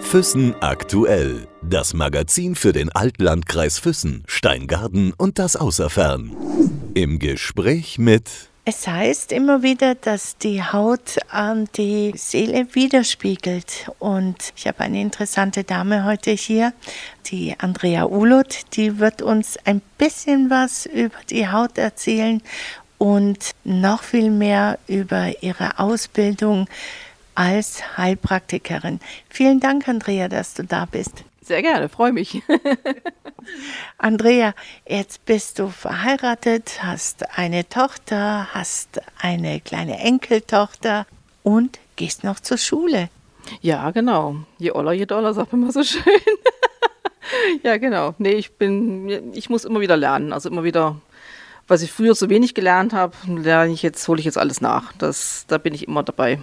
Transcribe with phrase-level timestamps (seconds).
[0.00, 1.46] Füssen aktuell.
[1.62, 6.32] Das Magazin für den Altlandkreis Füssen, Steingarten und das Außerfern.
[6.94, 13.88] Im Gespräch mit es heißt immer wieder, dass die Haut ähm, die Seele widerspiegelt.
[14.00, 16.72] Und ich habe eine interessante Dame heute hier,
[17.26, 22.42] die Andrea Ulot, die wird uns ein bisschen was über die Haut erzählen
[22.98, 26.66] und noch viel mehr über ihre Ausbildung
[27.36, 28.98] als Heilpraktikerin.
[29.28, 31.24] Vielen Dank, Andrea, dass du da bist.
[31.42, 32.42] Sehr gerne, freue mich.
[33.98, 34.52] Andrea,
[34.88, 41.06] jetzt bist du verheiratet, hast eine Tochter, hast eine kleine Enkeltochter
[41.44, 43.10] und gehst noch zur Schule.
[43.60, 44.36] Ja, genau.
[44.58, 46.02] Je oller, je doller, sagt man immer so schön.
[47.62, 48.14] ja, genau.
[48.18, 50.32] Nee, ich bin, ich muss immer wieder lernen.
[50.32, 50.96] Also immer wieder,
[51.68, 54.92] was ich früher so wenig gelernt habe, lerne ich jetzt, hole ich jetzt alles nach.
[54.94, 56.40] Das, da bin ich immer dabei.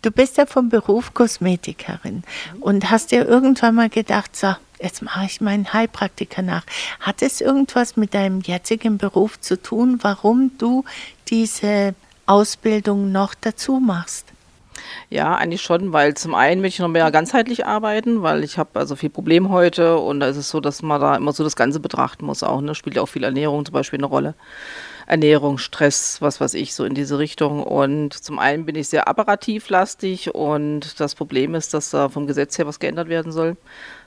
[0.00, 2.22] Du bist ja vom Beruf Kosmetikerin
[2.60, 6.62] und hast dir irgendwann mal gedacht, so, jetzt mache ich meinen Heilpraktiker nach.
[7.00, 10.84] Hat es irgendwas mit deinem jetzigen Beruf zu tun, warum du
[11.26, 14.26] diese Ausbildung noch dazu machst?
[15.10, 18.78] Ja, eigentlich schon, weil zum einen möchte ich noch mehr ganzheitlich arbeiten, weil ich habe
[18.78, 21.56] also viel Problem heute und da ist es so, dass man da immer so das
[21.56, 22.60] Ganze betrachten muss auch.
[22.60, 22.76] Ne?
[22.76, 24.34] Spielt ja auch viel Ernährung zum Beispiel eine Rolle.
[25.08, 27.62] Ernährung, Stress, was weiß ich, so in diese Richtung.
[27.62, 32.58] Und zum einen bin ich sehr apparativlastig und das Problem ist, dass da vom Gesetz
[32.58, 33.56] her was geändert werden soll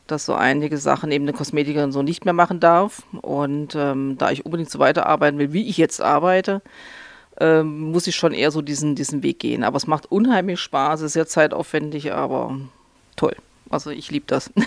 [0.07, 3.03] dass so einige Sachen eben eine Kosmetikerin so nicht mehr machen darf.
[3.21, 6.61] Und ähm, da ich unbedingt so weiterarbeiten will, wie ich jetzt arbeite,
[7.39, 9.63] ähm, muss ich schon eher so diesen, diesen Weg gehen.
[9.63, 12.59] Aber es macht unheimlich Spaß, ist sehr zeitaufwendig, aber
[13.15, 13.35] toll.
[13.69, 14.51] Also ich liebe das.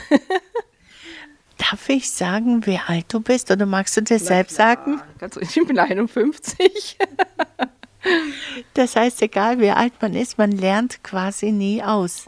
[1.71, 5.01] Darf ich sagen, wie alt du bist oder magst du das Na selbst sagen?
[5.19, 6.99] Ganz, ich bin 51.
[8.75, 12.27] das heißt, egal wie alt man ist, man lernt quasi nie aus.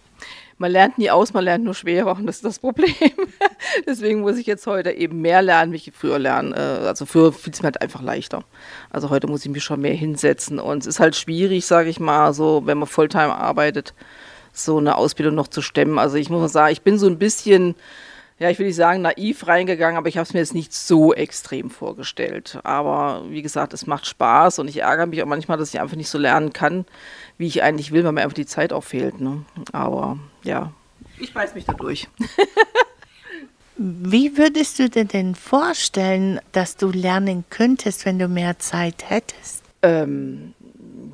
[0.57, 2.95] Man lernt nie aus, man lernt nur schwerer und das ist das Problem.
[3.87, 6.55] Deswegen muss ich jetzt heute eben mehr lernen, wie ich früher lernen.
[6.55, 8.43] Äh, also früher fiel es mir halt einfach leichter.
[8.89, 12.01] Also heute muss ich mich schon mehr hinsetzen und es ist halt schwierig, sage ich
[12.01, 13.93] mal, so wenn man Volltime arbeitet,
[14.55, 15.99] so eine Ausbildung noch zu stemmen.
[15.99, 17.75] Also ich muss mal sagen, ich bin so ein bisschen
[18.39, 21.15] ja, ich will nicht sagen naiv reingegangen, aber ich habe es mir jetzt nicht so
[21.15, 22.59] extrem vorgestellt.
[22.65, 25.97] Aber wie gesagt, es macht Spaß und ich ärgere mich auch manchmal, dass ich einfach
[25.97, 26.85] nicht so lernen kann,
[27.39, 29.21] wie ich eigentlich will, weil mir einfach die Zeit auch fehlt.
[29.21, 29.45] Ne?
[29.73, 30.73] Aber ja,
[31.19, 32.09] ich beiß mich da durch.
[33.79, 39.63] Wie würdest du dir denn vorstellen, dass du lernen könntest, wenn du mehr Zeit hättest?
[39.83, 40.55] Ähm,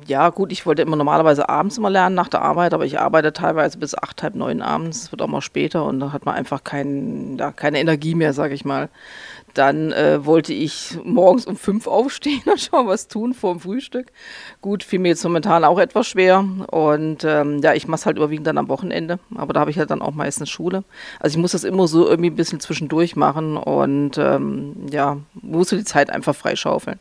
[0.07, 3.33] ja, gut, ich wollte immer normalerweise abends immer lernen nach der Arbeit, aber ich arbeite
[3.33, 6.63] teilweise bis acht, halb neun abends, wird auch mal später und da hat man einfach
[6.63, 8.89] kein, ja, keine Energie mehr, sage ich mal.
[9.53, 14.07] Dann äh, wollte ich morgens um fünf aufstehen und schon was tun vor dem Frühstück.
[14.61, 18.17] Gut, fiel mir jetzt momentan auch etwas schwer und ähm, ja, ich mache es halt
[18.17, 20.83] überwiegend dann am Wochenende, aber da habe ich halt dann auch meistens Schule.
[21.19, 25.69] Also ich muss das immer so irgendwie ein bisschen zwischendurch machen und ähm, ja, muss
[25.69, 26.99] die Zeit einfach freischaufeln.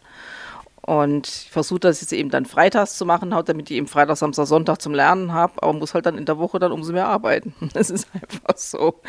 [0.85, 4.47] Und ich versuche das jetzt eben dann freitags zu machen, damit ich eben Freitag, Samstag,
[4.47, 7.55] Sonntag zum Lernen habe, aber muss halt dann in der Woche dann umso mehr arbeiten.
[7.73, 9.01] Das ist einfach so.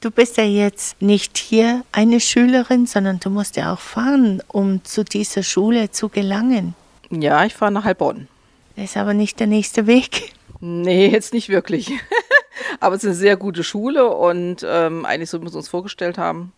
[0.00, 4.84] Du bist ja jetzt nicht hier eine Schülerin, sondern du musst ja auch fahren, um
[4.84, 6.74] zu dieser Schule zu gelangen.
[7.10, 8.26] Ja, ich fahre nach Heilbronn.
[8.74, 10.32] Das ist aber nicht der nächste Weg.
[10.58, 11.92] Nee, jetzt nicht wirklich.
[12.80, 15.68] aber es ist eine sehr gute Schule und ähm, eigentlich so, wie wir es uns
[15.68, 16.52] vorgestellt haben.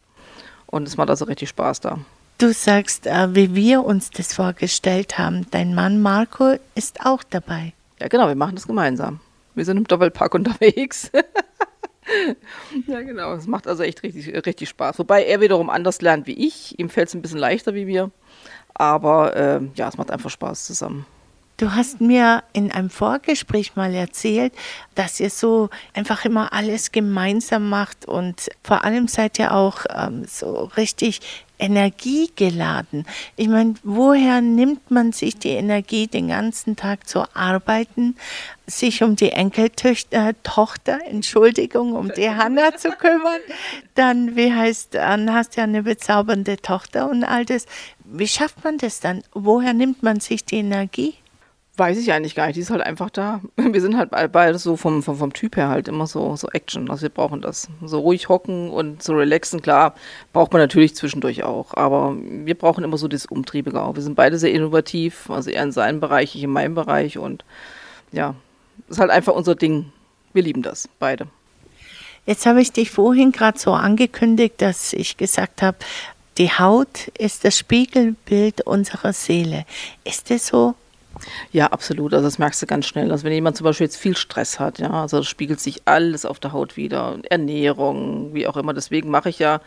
[0.66, 1.98] Und es macht also richtig Spaß da.
[2.38, 5.46] Du sagst, äh, wie wir uns das vorgestellt haben.
[5.52, 7.74] Dein Mann Marco ist auch dabei.
[8.00, 9.20] Ja, genau, wir machen das gemeinsam.
[9.54, 11.12] Wir sind im Doppelpack unterwegs.
[12.88, 13.34] ja, genau.
[13.34, 14.98] Es macht also echt richtig, richtig Spaß.
[14.98, 16.76] Wobei er wiederum anders lernt wie ich.
[16.76, 18.10] Ihm fällt es ein bisschen leichter wie wir.
[18.74, 21.06] Aber äh, ja, es macht einfach Spaß zusammen.
[21.56, 24.52] Du hast mir in einem Vorgespräch mal erzählt,
[24.96, 30.24] dass ihr so einfach immer alles gemeinsam macht und vor allem seid ihr auch ähm,
[30.26, 31.20] so richtig
[31.60, 33.06] energiegeladen.
[33.36, 38.16] Ich meine, woher nimmt man sich die Energie, den ganzen Tag zu arbeiten,
[38.66, 43.40] sich um die Enkeltochter, äh, Tochter, Entschuldigung, um die Hanna zu kümmern?
[43.94, 47.66] Dann, wie heißt, dann hast du ja eine bezaubernde Tochter und all das.
[48.04, 49.22] Wie schafft man das dann?
[49.32, 51.14] Woher nimmt man sich die Energie?
[51.76, 52.56] Weiß ich eigentlich gar nicht.
[52.56, 53.40] Die ist halt einfach da.
[53.56, 56.88] Wir sind halt beide so vom, vom, vom Typ her halt immer so, so Action.
[56.88, 57.68] Also wir brauchen das.
[57.84, 59.94] So ruhig hocken und so relaxen, klar,
[60.32, 61.74] braucht man natürlich zwischendurch auch.
[61.74, 63.96] Aber wir brauchen immer so dieses Umtriebige auch.
[63.96, 65.28] Wir sind beide sehr innovativ.
[65.30, 67.18] Also er in seinem Bereich, ich in meinem Bereich.
[67.18, 67.44] Und
[68.12, 68.36] ja,
[68.88, 69.92] ist halt einfach unser Ding.
[70.32, 71.26] Wir lieben das, beide.
[72.26, 75.76] Jetzt habe ich dich vorhin gerade so angekündigt, dass ich gesagt habe,
[76.38, 79.66] die Haut ist das Spiegelbild unserer Seele.
[80.04, 80.74] Ist das so?
[81.52, 82.12] Ja, absolut.
[82.12, 83.10] Also das merkst du ganz schnell.
[83.10, 86.24] Also wenn jemand zum Beispiel jetzt viel Stress hat, ja, also das spiegelt sich alles
[86.24, 87.18] auf der Haut wieder.
[87.30, 88.74] Ernährung, wie auch immer.
[88.74, 89.60] Deswegen mache ich ja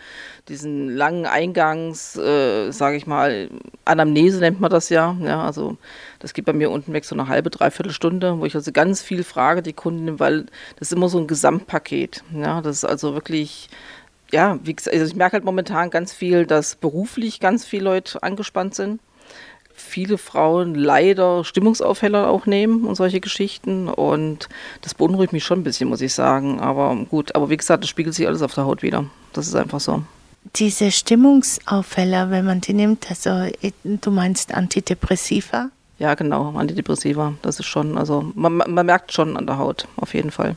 [0.50, 3.50] diesen langen Eingangs, äh, sage ich mal,
[3.86, 5.16] Anamnese nennt man das ja.
[5.22, 5.78] Ja, also
[6.20, 9.02] das geht bei mir unten weg so eine halbe, dreiviertel Stunde, wo ich also ganz
[9.02, 10.46] viel frage die Kunden, weil
[10.78, 12.24] das ist immer so ein Gesamtpaket.
[12.34, 13.70] Ja, das ist also wirklich
[14.32, 18.22] ja, wie gesagt, also ich merke halt momentan ganz viel, dass beruflich ganz viele Leute
[18.24, 19.00] angespannt sind
[19.88, 23.88] viele Frauen leider Stimmungsaufheller auch nehmen und solche Geschichten.
[23.88, 24.50] Und
[24.82, 26.60] das beunruhigt mich schon ein bisschen, muss ich sagen.
[26.60, 29.06] Aber gut, aber wie gesagt, das spiegelt sich alles auf der Haut wieder.
[29.34, 30.04] Das ist einfach so.
[30.56, 33.48] Diese Stimmungsaufheller, wenn man die nimmt, also
[33.84, 35.70] du meinst Antidepressiva?
[36.00, 37.34] Ja, genau, Antidepressiva.
[37.42, 40.56] Das ist schon, also man, man merkt schon an der Haut, auf jeden Fall.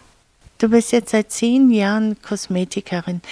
[0.59, 3.23] Du bist jetzt seit zehn Jahren Kosmetikerin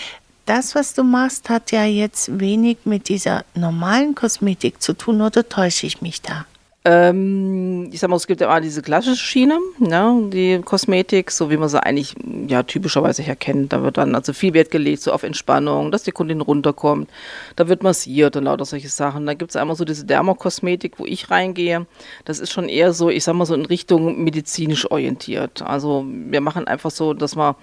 [0.49, 5.49] das, was du machst, hat ja jetzt wenig mit dieser normalen Kosmetik zu tun, oder
[5.49, 6.47] täusche ich mich da?
[6.85, 11.51] Ähm, ich sag mal, es gibt ja immer diese klassische Schiene, ne, die Kosmetik, so
[11.51, 12.15] wie man sie eigentlich
[12.47, 13.75] ja typischerweise her kennt.
[13.75, 17.11] Da wird dann also viel Wert gelegt so auf Entspannung, dass die Kundin runterkommt.
[17.57, 19.27] Da wird massiert und lauter solche Sachen.
[19.27, 21.87] Da gibt es einmal so diese Dermokosmetik, wo ich reingehe.
[22.25, 25.61] Das ist schon eher so, ich sag mal so in Richtung medizinisch orientiert.
[25.61, 27.55] Also wir machen einfach so, dass man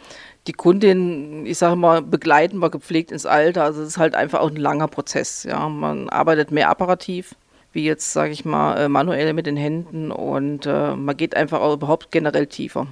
[0.47, 3.63] die Kundin, ich sage mal, begleiten wir gepflegt ins Alter.
[3.63, 5.44] Also es ist halt einfach auch ein langer Prozess.
[5.44, 7.36] Ja, man arbeitet mehr apparativ,
[7.74, 11.62] wie jetzt, sage ich mal, äh, manuell mit den Händen und äh, man geht einfach
[11.62, 12.88] auch überhaupt generell tiefer.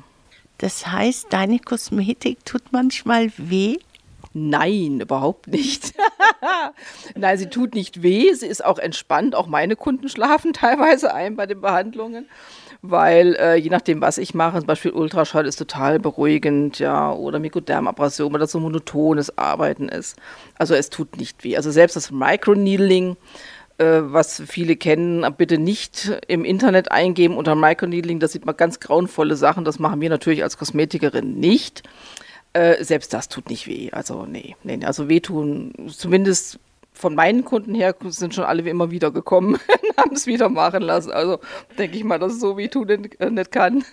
[0.58, 3.78] Das heißt, deine Kosmetik tut manchmal weh?
[4.34, 5.94] Nein, überhaupt nicht.
[7.16, 9.36] Nein, sie tut nicht weh, sie ist auch entspannt.
[9.36, 12.28] Auch meine Kunden schlafen teilweise ein bei den Behandlungen
[12.84, 17.40] weil äh, je nachdem, was ich mache, zum Beispiel Ultraschall ist total beruhigend, ja, oder
[17.40, 20.18] Mykodermabrasion, weil das so monotones Arbeiten ist.
[20.58, 21.56] Also es tut nicht weh.
[21.56, 23.16] Also selbst das Microneedling,
[23.78, 28.82] äh, was viele kennen, bitte nicht im Internet eingeben unter Microneedling, da sieht man ganz
[28.82, 31.84] grauenvolle Sachen, das machen wir natürlich als Kosmetikerin nicht.
[32.52, 33.92] Äh, selbst das tut nicht weh.
[33.94, 36.60] Also nee, nee, also wehtun, zumindest
[36.94, 39.56] von meinen Kunden her sind schon alle wie immer wieder gekommen
[39.90, 41.12] und haben es wieder machen lassen.
[41.12, 41.40] Also
[41.78, 43.84] denke ich mal, dass so wie tun äh, nicht kann.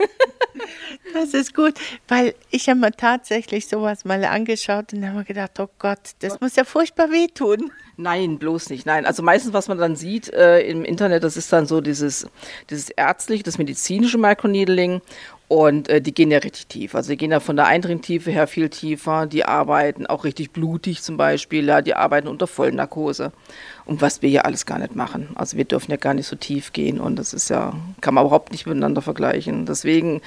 [1.14, 1.74] das ist gut,
[2.08, 6.40] weil ich habe mir tatsächlich sowas mal angeschaut und habe mir gedacht, oh Gott, das
[6.40, 7.72] muss ja furchtbar wehtun.
[7.96, 8.86] Nein, bloß nicht.
[8.86, 12.26] Nein, also meistens, was man dann sieht äh, im Internet, das ist dann so dieses,
[12.70, 15.02] dieses ärztliche, das medizinische Microneedling
[15.50, 16.94] und äh, die gehen ja richtig tief.
[16.94, 19.26] Also die gehen ja von der Eindringtiefe her viel tiefer.
[19.26, 21.66] Die arbeiten auch richtig blutig zum Beispiel.
[21.66, 23.32] Ja, die arbeiten unter Vollnarkose.
[23.84, 25.30] Und was wir ja alles gar nicht machen.
[25.34, 27.00] Also wir dürfen ja gar nicht so tief gehen.
[27.00, 29.66] Und das ist ja, kann man überhaupt nicht miteinander vergleichen.
[29.66, 30.20] Deswegen,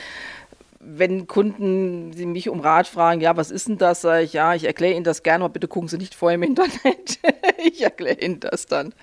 [0.81, 4.55] wenn Kunden sie mich um Rat fragen, ja, was ist denn das, sage ich, ja,
[4.55, 7.19] ich erkläre Ihnen das gerne, aber bitte gucken Sie nicht vorher im Internet.
[7.63, 8.93] ich erkläre Ihnen das dann.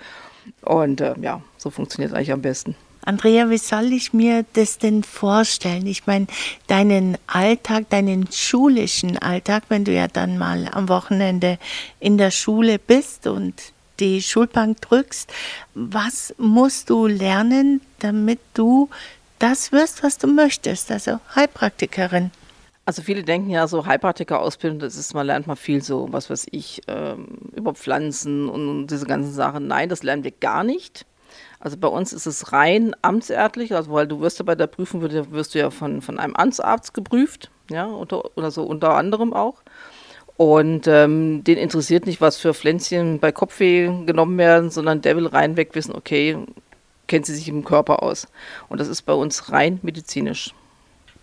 [0.61, 2.77] Und äh, ja, so funktioniert es eigentlich am besten.
[3.03, 5.87] Andrea, wie soll ich mir das denn vorstellen?
[5.87, 6.27] Ich meine,
[6.67, 11.59] deinen Alltag, deinen schulischen Alltag, wenn du ja dann mal am Wochenende
[11.99, 13.55] in der Schule bist und
[14.01, 15.33] die Schulbank drückst,
[15.75, 18.89] was musst du lernen, damit du
[19.39, 22.31] das wirst, was du möchtest, also Heilpraktikerin?
[22.85, 26.49] Also viele denken ja so Heilpraktiker-Ausbildung, das ist, man lernt mal viel so, was weiß
[26.51, 29.67] ich, ähm, über Pflanzen und diese ganzen Sachen.
[29.67, 31.07] Nein, das lernen wir gar nicht.
[31.61, 35.03] Also bei uns ist es rein amtsärztlich, also weil du wirst ja bei der Prüfung
[35.03, 39.63] wirst, du ja von, von einem Amtsarzt geprüft, ja, unter, oder so unter anderem auch.
[40.39, 45.27] Und ähm, den interessiert nicht, was für Pflänzchen bei Kopfweh genommen werden, sondern der will
[45.27, 46.39] reinweg wissen, okay,
[47.09, 48.27] kennt sie sich im Körper aus.
[48.71, 50.55] Und das ist bei uns rein medizinisch.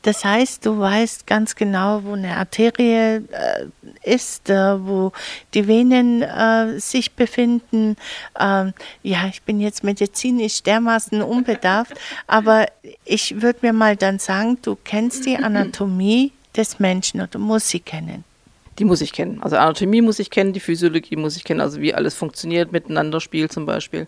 [0.07, 3.65] Das heißt, du weißt ganz genau, wo eine Arterie äh,
[4.05, 5.11] ist, äh, wo
[5.53, 7.97] die Venen äh, sich befinden.
[8.39, 8.73] Ähm,
[9.03, 11.93] ja, ich bin jetzt medizinisch dermaßen unbedarft,
[12.27, 12.67] aber
[13.03, 17.81] ich würde mir mal dann sagen, du kennst die Anatomie des Menschen oder musst sie
[17.81, 18.23] kennen.
[18.79, 19.43] Die muss ich kennen.
[19.43, 23.19] Also Anatomie muss ich kennen, die Physiologie muss ich kennen, also wie alles funktioniert, miteinander
[23.19, 24.07] spielt zum Beispiel.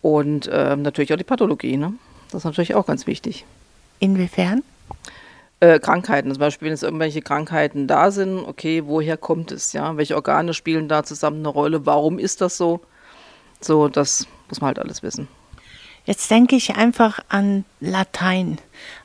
[0.00, 1.76] Und ähm, natürlich auch die Pathologie.
[1.76, 1.94] Ne?
[2.30, 3.44] Das ist natürlich auch ganz wichtig.
[3.98, 4.62] Inwiefern?
[5.64, 6.30] Äh, Krankheiten.
[6.30, 9.72] Zum Beispiel, wenn jetzt irgendwelche Krankheiten da sind, okay, woher kommt es?
[9.72, 9.96] Ja?
[9.96, 11.86] Welche Organe spielen da zusammen eine Rolle?
[11.86, 12.82] Warum ist das so?
[13.62, 15.26] So, das muss man halt alles wissen.
[16.04, 18.58] Jetzt denke ich einfach an Latein,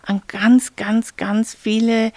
[0.06, 2.12] an ganz, ganz, ganz viele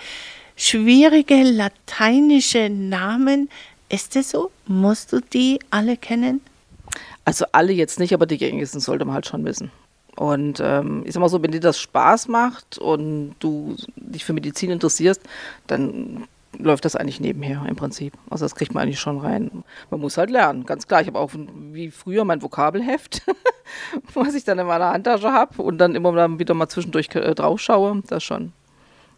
[0.57, 3.49] schwierige lateinische Namen.
[3.89, 4.51] Ist es so?
[4.67, 6.41] Musst du die alle kennen?
[7.25, 9.71] Also alle jetzt nicht, aber die gängigsten sollte man halt schon wissen.
[10.23, 14.33] Und ähm, ich sag mal so, wenn dir das Spaß macht und du dich für
[14.33, 15.21] Medizin interessierst,
[15.67, 18.13] dann läuft das eigentlich nebenher im Prinzip.
[18.31, 19.65] Also das kriegt man eigentlich schon rein.
[19.91, 21.01] Man muss halt lernen, ganz klar.
[21.01, 23.23] Ich habe auch wie früher mein Vokabelheft.
[24.15, 27.59] was ich dann in meiner Handtasche habe und dann immer wieder mal zwischendurch äh, drauf
[27.61, 28.01] schaue.
[28.07, 28.53] Das schon.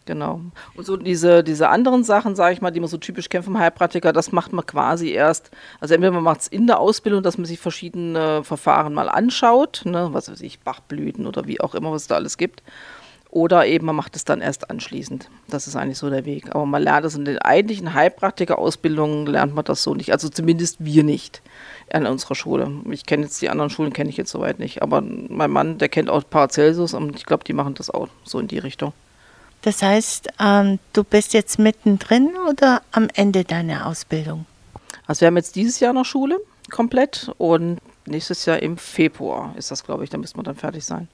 [0.05, 0.39] Genau.
[0.75, 3.57] Und so diese, diese anderen Sachen, sage ich mal, die man so typisch kennt vom
[3.57, 7.39] Heilpraktiker, das macht man quasi erst, also entweder man macht es in der Ausbildung, dass
[7.39, 11.91] man sich verschiedene Verfahren mal anschaut, ne, was weiß ich, Bachblüten oder wie auch immer,
[11.91, 12.61] was es da alles gibt.
[13.31, 15.29] Oder eben man macht es dann erst anschließend.
[15.49, 16.55] Das ist eigentlich so der Weg.
[16.55, 20.13] Aber man lernt es in den eigentlichen Heilpraktiker-Ausbildungen, lernt man das so nicht.
[20.13, 21.41] Also zumindest wir nicht
[21.91, 22.71] an unserer Schule.
[22.91, 24.81] Ich kenne jetzt die anderen Schulen, kenne ich jetzt soweit nicht.
[24.81, 28.39] Aber mein Mann, der kennt auch Paracelsus und ich glaube, die machen das auch so
[28.39, 28.93] in die Richtung.
[29.65, 34.45] Das heißt, ähm, du bist jetzt mittendrin oder am Ende deiner Ausbildung?
[35.07, 39.71] Also wir haben jetzt dieses Jahr noch Schule komplett und nächstes Jahr im Februar ist
[39.71, 41.07] das, glaube ich, da müsste man dann fertig sein.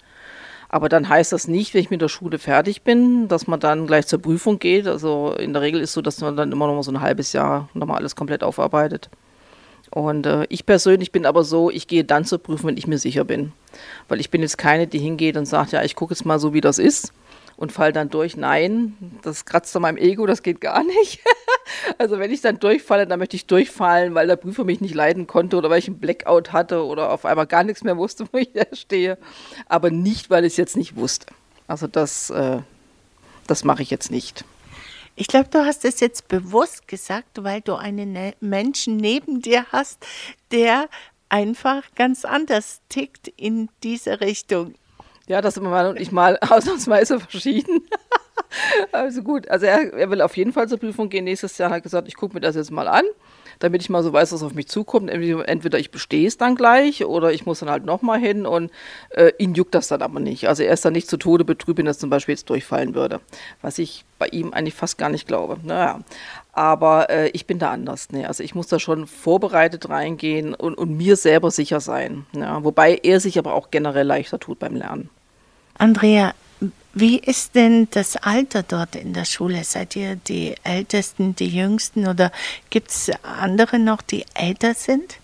[0.68, 3.88] Aber dann heißt das nicht, wenn ich mit der Schule fertig bin, dass man dann
[3.88, 4.86] gleich zur Prüfung geht.
[4.86, 7.00] Also in der Regel ist es so, dass man dann immer noch mal so ein
[7.00, 9.10] halbes Jahr nochmal alles komplett aufarbeitet.
[9.92, 12.98] Und äh, ich persönlich bin aber so, ich gehe dann zur Prüfung, wenn ich mir
[12.98, 13.54] sicher bin.
[14.10, 16.54] Weil ich bin jetzt keine, die hingeht und sagt, ja, ich gucke jetzt mal so,
[16.54, 17.14] wie das ist
[17.58, 18.38] und fall dann durch.
[18.38, 21.20] Nein, das kratzt an meinem Ego, das geht gar nicht.
[21.98, 25.28] also wenn ich dann durchfalle, dann möchte ich durchfallen, weil der Prüfer mich nicht leiden
[25.28, 28.38] konnte oder weil ich einen Blackout hatte oder auf einmal gar nichts mehr wusste, wo
[28.38, 29.18] ich da stehe.
[29.68, 31.28] Aber nicht, weil ich es jetzt nicht wusste.
[31.68, 32.60] Also das, äh,
[33.48, 34.46] das mache ich jetzt nicht.
[35.16, 39.66] Ich glaube, du hast es jetzt bewusst gesagt, weil du einen ne Menschen neben dir
[39.72, 40.06] hast,
[40.52, 40.90] der
[41.30, 44.76] einfach ganz anders tickt in diese Richtung.
[45.32, 47.86] Ja, das sind mein und ich mal ausnahmsweise verschieden.
[48.92, 51.70] also gut, also er, er, will auf jeden Fall zur Prüfung gehen nächstes Jahr.
[51.70, 53.06] Er hat gesagt, ich gucke mir das jetzt mal an,
[53.60, 55.10] damit ich mal so weiß, was auf mich zukommt.
[55.10, 58.72] Entweder ich bestehe es dann gleich oder ich muss dann halt nochmal hin und
[59.12, 60.50] äh, ihn juckt das dann aber nicht.
[60.50, 63.22] Also er ist dann nicht zu Tode betrübt, wenn das zum Beispiel jetzt durchfallen würde.
[63.62, 65.60] Was ich bei ihm eigentlich fast gar nicht glaube.
[65.64, 66.02] Naja,
[66.52, 68.12] aber äh, ich bin da anders.
[68.12, 68.28] Ne?
[68.28, 72.26] Also ich muss da schon vorbereitet reingehen und, und mir selber sicher sein.
[72.36, 72.66] Ja?
[72.66, 75.10] Wobei er sich aber auch generell leichter tut beim Lernen.
[75.82, 76.36] Andrea,
[76.94, 79.64] wie ist denn das Alter dort in der Schule?
[79.64, 82.32] Seid ihr die Ältesten, die Jüngsten oder
[82.70, 85.18] gibt es andere noch, die älter sind?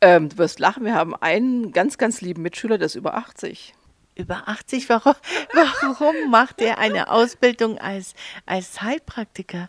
[0.00, 3.74] Ähm, du wirst lachen, wir haben einen ganz, ganz lieben Mitschüler, der ist über 80.
[4.14, 4.88] Über 80?
[4.88, 5.14] Warum,
[5.52, 8.14] warum macht er eine Ausbildung als,
[8.46, 9.68] als Heilpraktiker?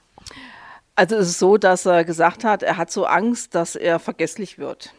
[0.93, 4.59] Also es ist so, dass er gesagt hat, er hat so Angst, dass er vergesslich
[4.59, 4.93] wird.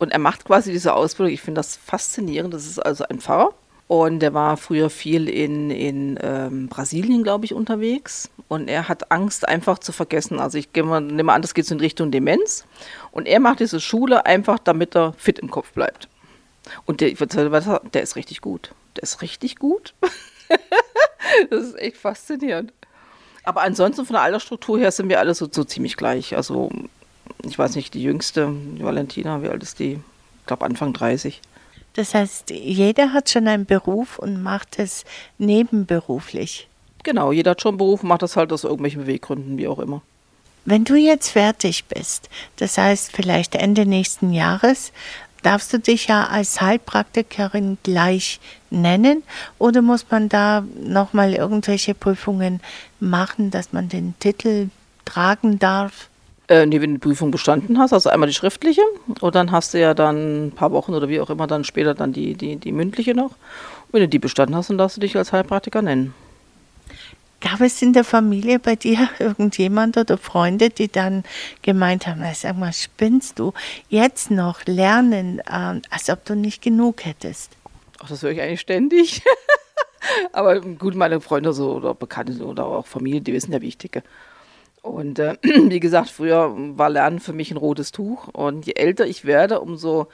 [0.00, 1.32] Und er macht quasi diese Ausbildung.
[1.32, 2.52] Ich finde das faszinierend.
[2.52, 3.54] Das ist also ein Pfarrer
[3.88, 8.30] und der war früher viel in, in ähm, Brasilien, glaube ich, unterwegs.
[8.46, 10.40] Und er hat Angst, einfach zu vergessen.
[10.40, 12.66] Also ich nehme an, das geht so in Richtung Demenz.
[13.12, 16.08] Und er macht diese Schule einfach, damit er fit im Kopf bleibt.
[16.84, 18.74] Und der, der ist richtig gut.
[18.96, 19.94] Der ist richtig gut.
[21.50, 22.74] das ist echt faszinierend.
[23.44, 26.36] Aber ansonsten von der Altersstruktur her sind wir alle so, so ziemlich gleich.
[26.36, 26.70] Also
[27.42, 29.92] ich weiß nicht, die jüngste, die Valentina, wie alt ist die?
[30.40, 31.40] Ich glaube Anfang 30.
[31.94, 35.04] Das heißt, jeder hat schon einen Beruf und macht es
[35.38, 36.68] nebenberuflich.
[37.02, 39.78] Genau, jeder hat schon einen Beruf und macht das halt aus irgendwelchen Beweggründen, wie auch
[39.78, 40.02] immer.
[40.64, 44.92] Wenn du jetzt fertig bist, das heißt vielleicht Ende nächsten Jahres,
[45.42, 48.40] darfst du dich ja als Heilpraktikerin gleich
[48.70, 49.22] nennen
[49.58, 52.60] oder muss man da nochmal irgendwelche Prüfungen
[53.00, 54.68] machen, dass man den Titel
[55.04, 56.08] tragen darf?
[56.48, 58.80] Äh, nee, wenn du die Prüfung bestanden hast, also einmal die schriftliche
[59.20, 61.94] und dann hast du ja dann ein paar Wochen oder wie auch immer dann später
[61.94, 63.32] dann die, die, die mündliche noch.
[63.32, 66.14] Und wenn du die bestanden hast, dann darfst du dich als Heilpraktiker nennen.
[67.40, 71.22] Gab es in der Familie bei dir irgendjemand oder Freunde, die dann
[71.62, 73.52] gemeint haben, sag mal, spinnst du
[73.90, 77.52] jetzt noch lernen, äh, als ob du nicht genug hättest?
[78.00, 79.22] Ach, das höre ich eigentlich ständig.
[80.32, 83.78] Aber gut, meine Freunde so oder Bekannte oder auch Familie, die wissen ja, wie ich
[83.78, 84.02] ticke.
[84.82, 88.28] Und äh, wie gesagt, früher war Lernen für mich ein rotes Tuch.
[88.28, 90.08] Und je älter ich werde, umso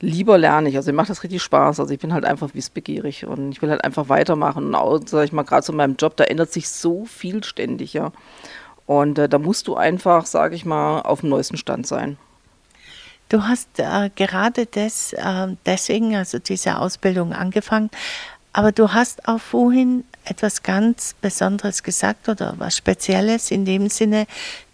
[0.00, 0.76] lieber lerne ich.
[0.76, 1.80] Also mir macht das richtig Spaß.
[1.80, 4.66] Also ich bin halt einfach wissbegierig und ich will halt einfach weitermachen.
[4.66, 7.92] Und auch, sag ich mal, gerade in meinem Job, da ändert sich so viel ständig,
[7.92, 8.12] ja.
[8.86, 12.16] Und äh, da musst du einfach, sage ich mal, auf dem neuesten Stand sein.
[13.28, 17.90] Du hast äh, gerade des, äh, deswegen, also diese Ausbildung angefangen,
[18.52, 24.26] aber du hast auch vorhin etwas ganz Besonderes gesagt oder was Spezielles in dem Sinne,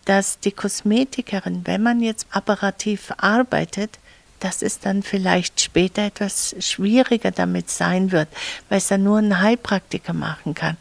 [0.05, 3.99] dass die Kosmetikerin, wenn man jetzt apparativ arbeitet,
[4.41, 8.29] dass es dann vielleicht später etwas schwieriger damit sein wird,
[8.69, 10.77] weil es dann nur ein Heilpraktiker machen kann.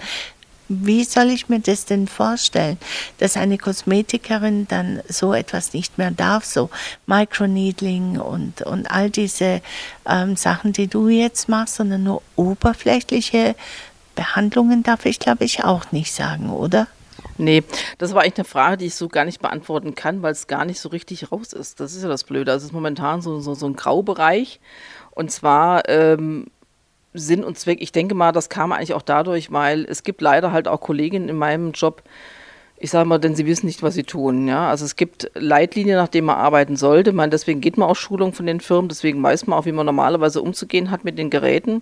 [0.67, 2.77] Wie soll ich mir das denn vorstellen,
[3.19, 6.69] dass eine Kosmetikerin dann so etwas nicht mehr darf, so
[7.05, 9.61] Microneedling und, und all diese
[10.07, 13.55] ähm, Sachen, die du jetzt machst, sondern nur oberflächliche
[14.15, 16.87] Behandlungen darf ich, glaube ich, auch nicht sagen, oder?
[17.37, 17.63] Nee,
[17.97, 20.63] das war eigentlich eine Frage, die ich so gar nicht beantworten kann, weil es gar
[20.63, 21.79] nicht so richtig raus ist.
[21.79, 22.51] Das ist ja das Blöde.
[22.51, 24.59] Also es ist momentan so, so, so ein Graubereich.
[25.11, 26.47] Und zwar ähm,
[27.17, 30.51] Sinn und Zweck, ich denke mal, das kam eigentlich auch dadurch, weil es gibt leider
[30.51, 32.03] halt auch Kolleginnen in meinem Job,
[32.85, 34.47] ich sage mal, denn sie wissen nicht, was sie tun.
[34.47, 34.69] Ja?
[34.69, 37.13] Also es gibt Leitlinien, nach denen man arbeiten sollte.
[37.13, 39.87] Man, deswegen geht man auch Schulung von den Firmen, deswegen weiß man auch, wie man
[39.87, 41.81] normalerweise umzugehen hat mit den Geräten.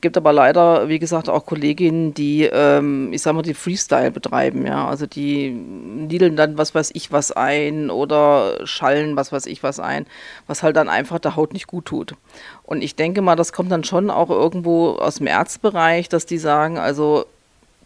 [0.00, 4.64] Gibt aber leider, wie gesagt, auch Kolleginnen, die, ähm, ich sage mal, die Freestyle betreiben.
[4.64, 4.86] Ja?
[4.86, 9.80] Also die niedeln dann was weiß ich was ein oder schallen was weiß ich was
[9.80, 10.06] ein,
[10.46, 12.14] was halt dann einfach der Haut nicht gut tut.
[12.62, 16.38] Und ich denke mal, das kommt dann schon auch irgendwo aus dem Ärztebereich, dass die
[16.38, 17.24] sagen, also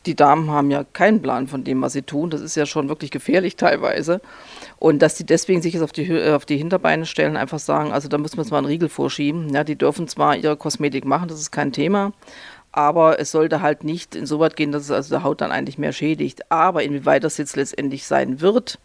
[0.06, 2.30] die Damen haben ja keinen Plan von dem, was sie tun.
[2.30, 4.20] Das ist ja schon wirklich gefährlich teilweise.
[4.78, 8.08] Und dass die deswegen sich jetzt auf die, auf die Hinterbeine stellen, einfach sagen, also
[8.08, 9.52] da müssen wir jetzt mal einen Riegel vorschieben.
[9.52, 12.12] Ja, die dürfen zwar ihre Kosmetik machen, das ist kein Thema,
[12.72, 15.92] aber es sollte halt nicht insoweit gehen, dass es also der Haut dann eigentlich mehr
[15.92, 16.50] schädigt.
[16.50, 18.78] Aber inwieweit das jetzt letztendlich sein wird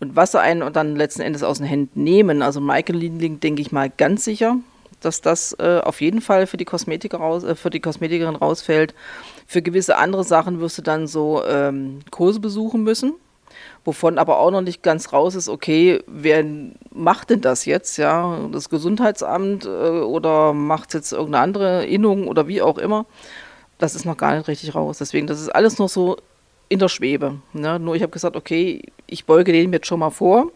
[0.00, 3.72] und was sie einen dann letzten Endes aus den Händen nehmen, also Microneedling denke ich
[3.72, 4.56] mal ganz sicher,
[5.00, 8.94] dass das äh, auf jeden Fall für die, Kosmetiker raus, äh, für die Kosmetikerin rausfällt.
[9.50, 13.14] Für gewisse andere Sachen wirst du dann so ähm, Kurse besuchen müssen,
[13.82, 16.44] wovon aber auch noch nicht ganz raus ist, okay, wer
[16.90, 17.96] macht denn das jetzt?
[17.96, 23.06] Ja, das Gesundheitsamt äh, oder macht jetzt irgendeine andere Innung oder wie auch immer.
[23.78, 24.98] Das ist noch gar nicht richtig raus.
[24.98, 26.18] Deswegen, das ist alles noch so
[26.68, 27.36] in der Schwebe.
[27.54, 27.78] Ne?
[27.78, 30.52] Nur ich habe gesagt, okay, ich beuge den jetzt schon mal vor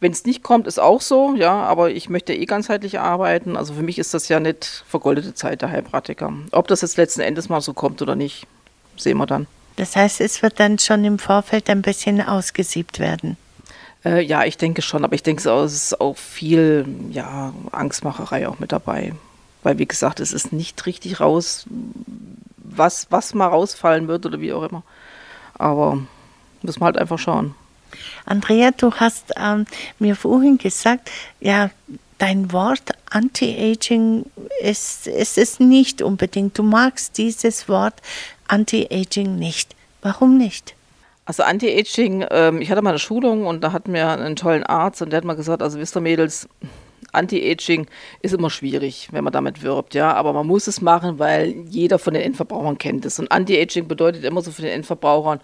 [0.00, 3.56] wenn es nicht kommt, ist auch so, ja, aber ich möchte eh ganzheitlich arbeiten.
[3.56, 6.32] Also für mich ist das ja nicht vergoldete Zeit der Heilpraktiker.
[6.52, 8.46] Ob das jetzt letzten Endes mal so kommt oder nicht,
[8.96, 9.46] sehen wir dann.
[9.76, 13.36] Das heißt, es wird dann schon im Vorfeld ein bisschen ausgesiebt werden.
[14.04, 18.58] Äh, ja, ich denke schon, aber ich denke, es ist auch viel ja, Angstmacherei auch
[18.58, 19.12] mit dabei.
[19.62, 21.66] Weil, wie gesagt, es ist nicht richtig raus,
[22.56, 24.82] was, was mal rausfallen wird oder wie auch immer.
[25.58, 25.98] Aber
[26.62, 27.54] müssen wir halt einfach schauen.
[28.26, 29.66] Andrea, du hast ähm,
[29.98, 31.70] mir vorhin gesagt, ja,
[32.18, 34.26] dein Wort Anti-Aging
[34.62, 36.58] ist, ist es nicht unbedingt.
[36.58, 37.94] Du magst dieses Wort
[38.48, 39.74] Anti-Aging nicht.
[40.02, 40.74] Warum nicht?
[41.24, 45.00] Also Anti-Aging, ähm, ich hatte mal eine Schulung und da hatten wir einen tollen Arzt
[45.00, 46.48] und der hat mal gesagt, also wisst ihr Mädels,
[47.12, 47.86] Anti-Aging
[48.20, 51.98] ist immer schwierig, wenn man damit wirbt, ja, aber man muss es machen, weil jeder
[51.98, 53.18] von den Endverbrauchern kennt es.
[53.18, 55.40] Und Anti-Aging bedeutet immer so für den Endverbrauchern,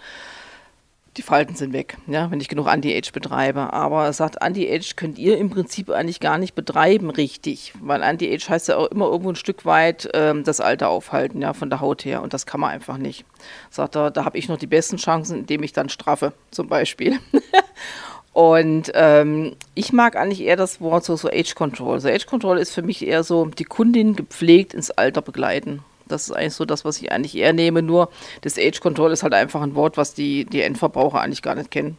[1.16, 3.72] die Falten sind weg, ja, wenn ich genug Anti-Age betreibe.
[3.72, 7.72] Aber er sagt, Anti-Age könnt ihr im Prinzip eigentlich gar nicht betreiben, richtig.
[7.80, 11.54] Weil Anti-Age heißt ja auch immer irgendwo ein Stück weit ähm, das Alter aufhalten, ja,
[11.54, 12.22] von der Haut her.
[12.22, 13.24] Und das kann man einfach nicht.
[13.70, 17.18] Sagt er, da habe ich noch die besten Chancen, indem ich dann straffe, zum Beispiel.
[18.32, 22.00] Und ähm, ich mag eigentlich eher das Wort so, so Age Control.
[22.00, 25.82] So Age Control ist für mich eher so die Kundin gepflegt ins Alter begleiten.
[26.08, 27.82] Das ist eigentlich so das, was ich eigentlich eher nehme.
[27.82, 28.10] Nur
[28.42, 31.70] das Age Control ist halt einfach ein Wort, was die, die Endverbraucher eigentlich gar nicht
[31.70, 31.98] kennen.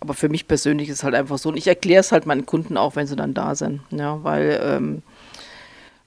[0.00, 1.48] Aber für mich persönlich ist es halt einfach so.
[1.48, 3.80] Und ich erkläre es halt meinen Kunden auch, wenn sie dann da sind.
[3.90, 5.02] Ja, weil ähm,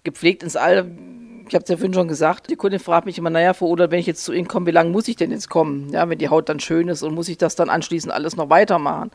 [0.03, 0.89] gepflegt ins All,
[1.47, 3.91] ich habe es ja vorhin schon gesagt, die Kundin fragt mich immer, naja, vor oder
[3.91, 5.89] wenn ich jetzt zu Ihnen komme, wie lange muss ich denn jetzt kommen?
[5.91, 8.49] Ja, wenn die Haut dann schön ist und muss ich das dann anschließend alles noch
[8.49, 9.11] weitermachen?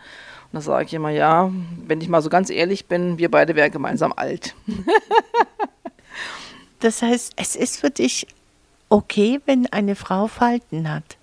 [0.52, 1.50] Und da sage ich immer, ja,
[1.86, 4.54] wenn ich mal so ganz ehrlich bin, wir beide wären gemeinsam alt.
[6.80, 8.26] Das heißt, es ist für dich
[8.88, 11.16] okay, wenn eine Frau Falten hat.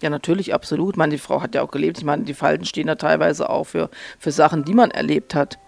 [0.00, 0.94] Ja, natürlich, absolut.
[0.94, 1.98] Ich meine, die Frau hat ja auch gelebt.
[1.98, 5.58] Ich meine, die Falten stehen da teilweise auch für, für Sachen, die man erlebt hat.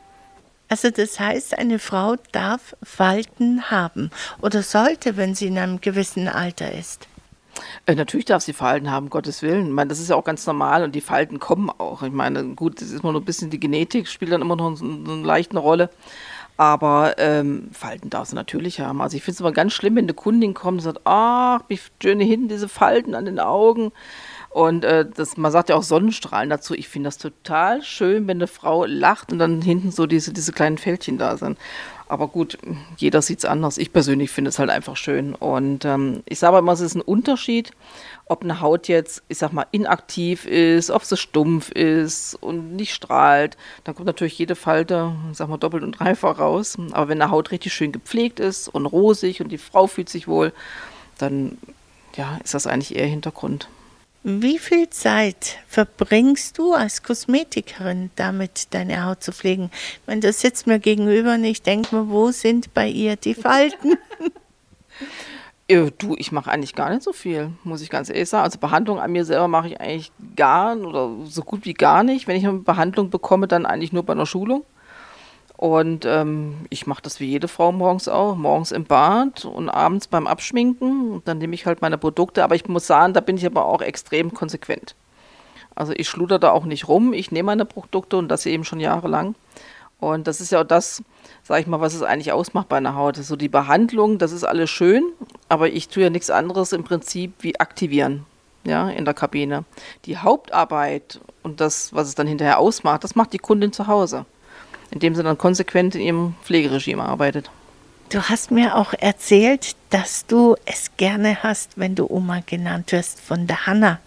[0.69, 6.29] Also das heißt, eine Frau darf Falten haben oder sollte, wenn sie in einem gewissen
[6.29, 7.09] Alter ist.
[7.87, 9.67] Äh, natürlich darf sie Falten haben, Gottes Willen.
[9.67, 12.05] Ich meine, das ist ja auch ganz normal und die Falten kommen auch.
[12.05, 14.77] Ich meine, gut, das ist immer nur ein bisschen die Genetik, spielt dann immer noch
[14.77, 15.91] so eine leichte Rolle.
[16.61, 19.01] Aber ähm, Falten darf sie natürlich haben.
[19.01, 21.81] Also ich finde es immer ganz schlimm, wenn eine Kundin kommt und sagt, ach, wie
[22.03, 23.93] schöne hinten diese Falten an den Augen.
[24.51, 26.75] Und äh, das, man sagt ja auch Sonnenstrahlen dazu.
[26.75, 30.53] Ich finde das total schön, wenn eine Frau lacht und dann hinten so diese, diese
[30.53, 31.57] kleinen Fältchen da sind.
[32.09, 32.59] Aber gut,
[32.99, 33.79] jeder sieht es anders.
[33.79, 35.35] Ich persönlich finde es halt einfach schön.
[35.35, 37.71] Und ähm, ich sage immer, es ist ein Unterschied,
[38.31, 42.95] ob eine Haut jetzt, ich sag mal, inaktiv ist, ob sie stumpf ist und nicht
[42.95, 43.57] strahlt.
[43.83, 46.79] Dann kommt natürlich jede Falte, ich sag mal, doppelt und dreifach raus.
[46.93, 50.29] Aber wenn eine Haut richtig schön gepflegt ist und rosig und die Frau fühlt sich
[50.29, 50.53] wohl,
[51.19, 51.59] dann
[52.15, 53.69] ja, ist das eigentlich eher Hintergrund.
[54.23, 59.73] Wie viel Zeit verbringst du als Kosmetikerin damit, deine Haut zu pflegen?
[60.07, 63.97] Wenn du sitzt mir gegenüber und ich denke mir, wo sind bei ihr die Falten?
[65.71, 68.45] Äh, du, ich mache eigentlich gar nicht so viel, muss ich ganz ehrlich sagen.
[68.45, 72.27] Also Behandlung an mir selber mache ich eigentlich gar oder so gut wie gar nicht.
[72.27, 74.65] Wenn ich eine Behandlung bekomme, dann eigentlich nur bei einer Schulung.
[75.57, 80.09] Und ähm, ich mache das wie jede Frau morgens auch, morgens im Bad und abends
[80.09, 81.13] beim Abschminken.
[81.13, 82.43] Und dann nehme ich halt meine Produkte.
[82.43, 84.97] Aber ich muss sagen, da bin ich aber auch extrem konsequent.
[85.77, 87.13] Also ich schluder da auch nicht rum.
[87.13, 89.35] Ich nehme meine Produkte und das eben schon jahrelang.
[90.01, 91.03] Und das ist ja auch das,
[91.43, 93.17] sag ich mal, was es eigentlich ausmacht bei einer Haut.
[93.17, 95.05] So die Behandlung, das ist alles schön,
[95.49, 98.25] aber ich tue ja nichts anderes im Prinzip wie aktivieren,
[98.65, 99.65] ja, in der Kabine.
[100.07, 104.25] Die Hauptarbeit und das, was es dann hinterher ausmacht, das macht die Kundin zu Hause,
[104.91, 107.51] indem sie dann konsequent in ihrem Pflegeregime arbeitet.
[108.09, 113.21] Du hast mir auch erzählt, dass du es gerne hast, wenn du Oma genannt wirst
[113.21, 114.01] von der Hanna.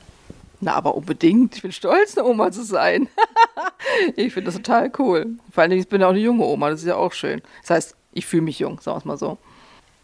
[0.63, 1.56] Na, aber unbedingt.
[1.58, 3.10] Ich bin stolz, eine Oma zu sein.
[4.15, 5.38] ich finde das total cool.
[5.52, 7.41] Vor allem, ich bin ja auch eine junge Oma, das ist ja auch schön.
[7.62, 9.38] Das heißt, ich fühle mich jung, sagen wir es mal so.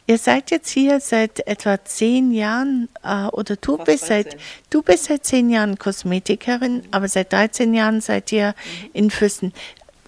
[0.05, 4.37] Ihr seid jetzt hier seit etwa zehn Jahren, äh, oder du bist, seit,
[4.69, 6.83] du bist seit zehn Jahren Kosmetikerin, mhm.
[6.91, 8.89] aber seit 13 Jahren seid ihr mhm.
[8.93, 9.53] in Füssen.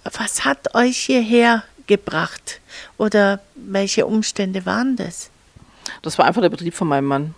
[0.04, 2.60] Was hat euch hierher gebracht?
[2.98, 5.30] Oder welche Umstände waren das?
[6.02, 7.34] Das war einfach der Betrieb von meinem Mann.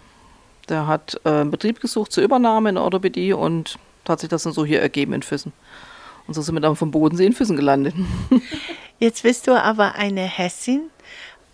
[0.68, 4.52] Der hat äh, einen Betrieb gesucht zur Übernahme in Orthopädie und hat sich das dann
[4.52, 5.52] so hier ergeben in Füssen.
[6.26, 7.94] Und so sind wir dann vom Bodensee in Füssen gelandet.
[8.98, 10.90] Jetzt bist du aber eine Hessin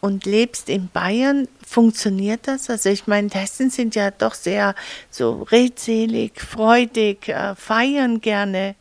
[0.01, 1.49] und lebst in Bayern.
[1.67, 2.71] Funktioniert das?
[2.71, 4.75] Also ich meine, Hessen sind ja doch sehr
[5.11, 8.75] so redselig, freudig, äh, feiern gerne.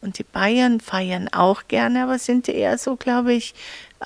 [0.00, 3.54] Und die Bayern feiern auch gerne, aber sind eher so, glaube ich,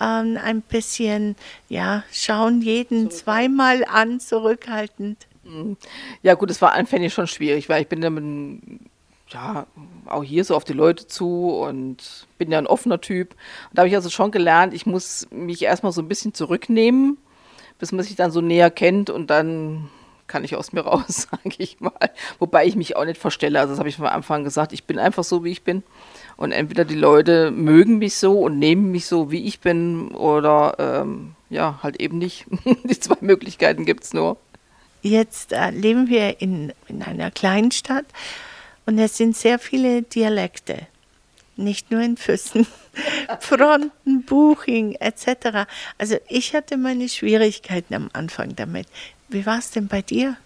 [0.00, 1.36] ähm, ein bisschen,
[1.68, 5.26] ja, schauen jeden zweimal an, zurückhaltend.
[6.22, 8.80] Ja, gut, es war anfänglich schon schwierig, weil ich bin dann
[9.28, 9.66] ja
[10.06, 13.32] auch hier so auf die Leute zu und bin ja ein offener Typ.
[13.32, 17.18] Und da habe ich also schon gelernt, ich muss mich erstmal so ein bisschen zurücknehmen,
[17.78, 19.88] bis man sich dann so näher kennt und dann
[20.28, 21.92] kann ich aus mir raus, sage ich mal.
[22.38, 23.60] Wobei ich mich auch nicht verstelle.
[23.60, 24.72] Also das habe ich von Anfang gesagt.
[24.72, 25.82] Ich bin einfach so, wie ich bin.
[26.36, 30.76] Und entweder die Leute mögen mich so und nehmen mich so, wie ich bin, oder
[30.78, 32.46] ähm, ja, halt eben nicht.
[32.84, 34.38] die zwei Möglichkeiten gibt es nur.
[35.02, 38.06] Jetzt äh, leben wir in, in einer Kleinstadt
[38.86, 40.86] und es sind sehr viele Dialekte.
[41.56, 42.66] Nicht nur in Füssen,
[43.40, 45.68] Fronten, Buching etc.
[45.98, 48.86] Also ich hatte meine Schwierigkeiten am Anfang damit.
[49.28, 50.36] Wie war es denn bei dir?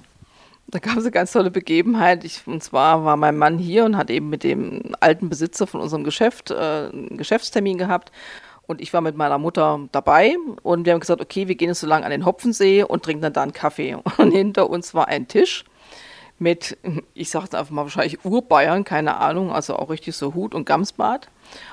[0.69, 2.25] Da gab es eine ganz tolle Begebenheit.
[2.25, 5.81] Ich, und zwar war mein Mann hier und hat eben mit dem alten Besitzer von
[5.81, 8.11] unserem Geschäft äh, einen Geschäftstermin gehabt.
[8.67, 11.81] Und ich war mit meiner Mutter dabei und wir haben gesagt, okay, wir gehen jetzt
[11.81, 13.97] so lange an den Hopfensee und trinken dann da einen Kaffee.
[14.19, 15.65] Und hinter uns war ein Tisch
[16.39, 16.77] mit,
[17.15, 20.67] ich sage es einfach mal wahrscheinlich Urbayern, keine Ahnung, also auch richtig so Hut und
[20.67, 21.29] Gamsbart.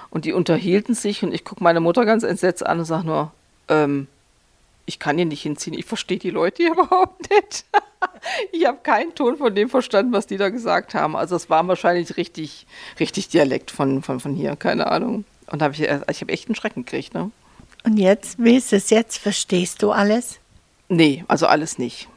[0.09, 3.31] Und die unterhielten sich und ich gucke meine Mutter ganz entsetzt an und sage nur,
[3.67, 4.07] ähm,
[4.85, 7.65] ich kann hier nicht hinziehen, ich verstehe die Leute hier überhaupt nicht.
[8.51, 11.15] ich habe keinen Ton von dem verstanden, was die da gesagt haben.
[11.15, 12.67] Also es war wahrscheinlich richtig,
[12.99, 15.25] richtig Dialekt von, von, von hier, keine Ahnung.
[15.47, 17.13] Und hab ich, ich habe echt einen Schrecken gekriegt.
[17.13, 17.31] Ne?
[17.83, 19.17] Und jetzt, wie ist es jetzt?
[19.17, 20.39] Verstehst du alles?
[20.89, 22.07] Nee, also alles nicht.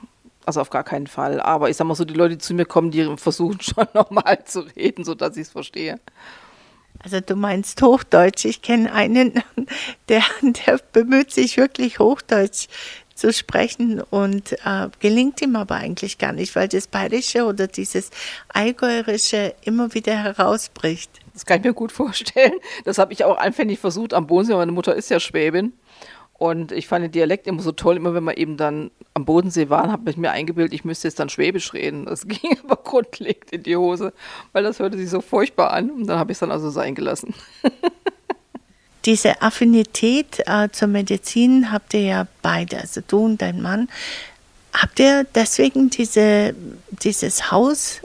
[0.44, 1.40] Also auf gar keinen Fall.
[1.40, 4.44] Aber ich sag mal so, die Leute, die zu mir kommen, die versuchen schon nochmal
[4.44, 5.98] zu reden, sodass ich es verstehe.
[7.02, 8.44] Also du meinst Hochdeutsch.
[8.44, 9.42] Ich kenne einen,
[10.08, 12.68] der, der bemüht sich wirklich Hochdeutsch
[13.14, 18.10] zu sprechen und äh, gelingt ihm aber eigentlich gar nicht, weil das Bayerische oder dieses
[18.48, 21.10] Allgäuerische immer wieder herausbricht.
[21.36, 22.54] Das kann ich mir gut vorstellen.
[22.86, 24.54] Das habe ich auch anfänglich versucht am Bodensee.
[24.54, 25.74] Meine Mutter ist ja Schwäbin.
[26.32, 29.68] Und ich fand den Dialekt immer so toll, immer wenn wir eben dann am Bodensee
[29.68, 32.06] waren, habe ich mir eingebildet, ich müsste jetzt dann Schwäbisch reden.
[32.06, 34.14] Das ging aber grundlegend in die Hose,
[34.52, 35.90] weil das hörte sich so furchtbar an.
[35.90, 37.34] Und dann habe ich es dann also sein gelassen.
[39.04, 43.88] Diese Affinität äh, zur Medizin habt ihr ja beide, also du und dein Mann.
[44.72, 46.54] Habt ihr deswegen diese,
[46.90, 48.00] dieses Haus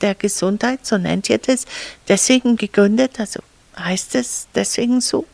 [0.00, 1.64] der Gesundheit, so nennt ihr das,
[2.08, 3.18] deswegen gegründet?
[3.20, 3.40] Also
[3.78, 5.24] heißt es deswegen so?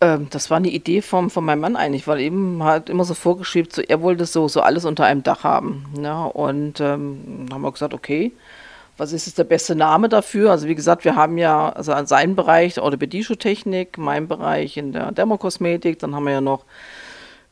[0.00, 3.14] Ähm, das war eine Idee vom, von meinem Mann eigentlich, weil eben hat immer so
[3.14, 5.86] vorgeschrieben, so, er wollte so, so alles unter einem Dach haben.
[5.98, 6.24] Ne?
[6.32, 8.32] und ähm, haben wir gesagt, okay,
[8.96, 10.50] was ist jetzt der beste Name dafür?
[10.50, 15.12] Also wie gesagt, wir haben ja also an seinem Bereich Orthopädie-Technik, mein Bereich in der
[15.12, 16.64] Dermokosmetik, dann haben wir ja noch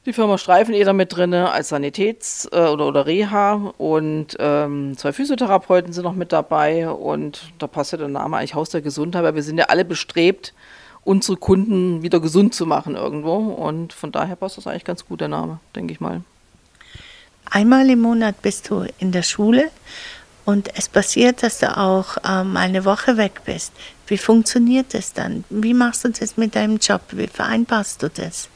[0.07, 5.93] die Firma Streifeneder mit drin als Sanitäts- äh, oder, oder Reha und ähm, zwei Physiotherapeuten
[5.93, 9.35] sind noch mit dabei und da passt ja der Name eigentlich Haus der Gesundheit, weil
[9.35, 10.55] wir sind ja alle bestrebt,
[11.05, 13.35] unsere Kunden wieder gesund zu machen irgendwo.
[13.35, 16.23] Und von daher passt das eigentlich ganz gut, der Name, denke ich mal.
[17.51, 19.71] Einmal im Monat bist du in der Schule
[20.45, 23.73] und es passiert, dass du auch ähm, eine Woche weg bist.
[24.07, 25.45] Wie funktioniert das dann?
[25.51, 27.03] Wie machst du das mit deinem Job?
[27.11, 28.49] Wie vereinbarst du das?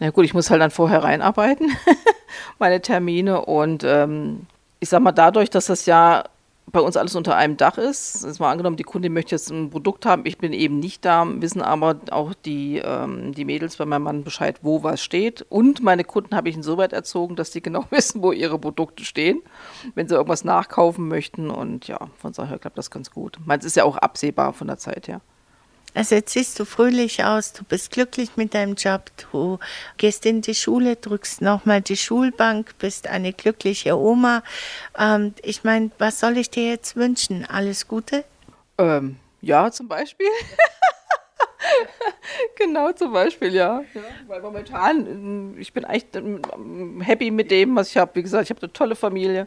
[0.00, 1.72] Na gut, ich muss halt dann vorher reinarbeiten,
[2.58, 3.44] meine Termine.
[3.44, 4.46] Und ähm,
[4.80, 6.24] ich sag mal, dadurch, dass das ja
[6.72, 8.22] bei uns alles unter einem Dach ist.
[8.24, 11.26] Es war angenommen, die Kundin möchte jetzt ein Produkt haben, ich bin eben nicht da,
[11.26, 15.46] wissen aber auch die, ähm, die Mädels bei meinem Mann Bescheid, wo was steht.
[15.48, 19.40] Und meine Kunden habe ich insoweit erzogen, dass die genau wissen, wo ihre Produkte stehen,
[19.94, 21.50] wenn sie irgendwas nachkaufen möchten.
[21.50, 23.38] Und ja, von daher klappt das ganz gut.
[23.44, 25.20] Meins ist ja auch absehbar von der Zeit her.
[25.94, 29.58] Also jetzt siehst du fröhlich aus, du bist glücklich mit deinem Job, du
[29.96, 34.42] gehst in die Schule, drückst nochmal die Schulbank, bist eine glückliche Oma.
[34.98, 37.46] Ähm, ich meine, was soll ich dir jetzt wünschen?
[37.46, 38.24] Alles Gute?
[38.76, 40.28] Ähm, ja, zum Beispiel.
[42.56, 43.82] genau, zum Beispiel, ja.
[43.94, 44.02] ja.
[44.26, 48.14] Weil momentan, ich bin echt ähm, happy mit dem, was ich habe.
[48.14, 49.46] Wie gesagt, ich habe eine tolle Familie.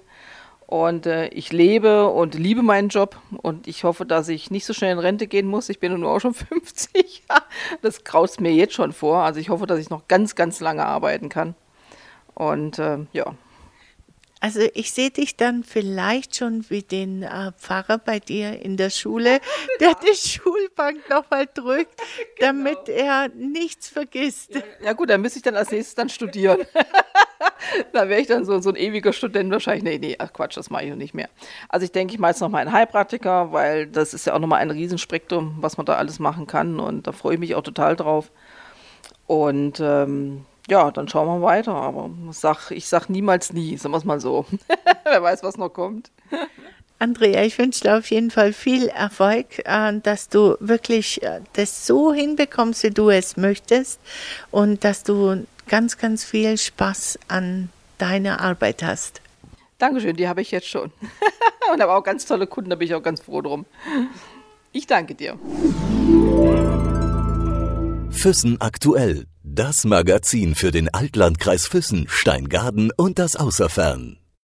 [0.72, 4.72] Und äh, ich lebe und liebe meinen Job und ich hoffe, dass ich nicht so
[4.72, 5.68] schnell in Rente gehen muss.
[5.68, 7.24] Ich bin nur auch schon 50.
[7.82, 9.18] das graust mir jetzt schon vor.
[9.18, 11.56] Also ich hoffe, dass ich noch ganz, ganz lange arbeiten kann.
[12.36, 13.36] Und äh, ja.
[14.40, 18.92] Also ich sehe dich dann vielleicht schon wie den äh, Pfarrer bei dir in der
[18.92, 19.42] Schule,
[19.82, 22.02] der die Schulbank nochmal drückt,
[22.38, 22.48] genau.
[22.48, 24.56] damit er nichts vergisst.
[24.56, 26.60] Ja, ja, gut, dann müsste ich dann als nächstes dann studieren.
[27.94, 29.84] da wäre ich dann so, so ein ewiger Student wahrscheinlich.
[29.84, 31.30] Nee, nee, ach Quatsch, das mache ich nicht mehr.
[31.70, 34.60] Also ich denke, ich mache jetzt nochmal einen Heilpraktiker, weil das ist ja auch nochmal
[34.60, 36.80] ein Riesenspektrum, was man da alles machen kann.
[36.80, 38.32] Und da freue ich mich auch total drauf.
[39.28, 41.74] Und ähm, ja, dann schauen wir weiter.
[41.74, 44.46] Aber sag, ich sage niemals nie, sagen wir es mal so.
[45.04, 46.12] Wer weiß, was noch kommt.
[47.02, 51.88] Andrea, ich wünsche dir auf jeden Fall viel Erfolg, äh, dass du wirklich äh, das
[51.88, 54.00] so hinbekommst, wie du es möchtest
[54.52, 59.22] und dass du ganz, ganz viel Spaß an deiner Arbeit hast.
[59.78, 60.92] Dankeschön, die habe ich jetzt schon.
[61.74, 63.66] Und habe auch ganz tolle Kunden, da bin ich auch ganz froh drum.
[64.74, 65.40] Ich danke dir.
[68.12, 69.26] Füssen aktuell.
[69.44, 74.21] Das Magazin für den Altlandkreis Füssen, Steingaden und das Außerfern.